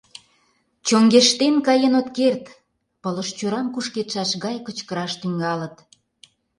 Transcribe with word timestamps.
Чоҥештен 0.87 1.55
каен 1.67 1.93
от 1.99 2.07
керт!..— 2.17 2.45
пылыш 3.01 3.29
чорам 3.37 3.67
кушкедшаш 3.73 4.31
гай 4.43 4.57
кычкыраш 4.65 5.13
тӱҥалыт. 5.21 5.75